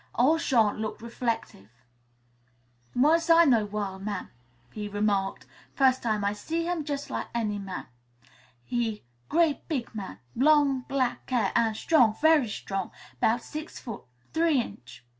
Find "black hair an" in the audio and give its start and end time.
10.87-11.75